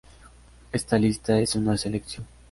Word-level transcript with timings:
Esta 0.71 0.97
lista 0.97 1.37
es 1.39 1.53
una 1.55 1.77
selección. 1.77 2.25